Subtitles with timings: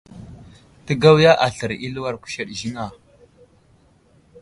[0.91, 2.87] Təgawiya aslər i aluwar kuseɗ ziŋ a?